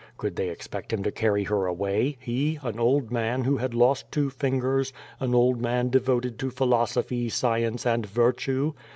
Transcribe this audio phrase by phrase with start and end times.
[0.17, 4.11] Could they expect him to carry her away, he, an old man who had lost
[4.11, 8.73] two fingers, an old man devoted to philosophy, science, and virtue?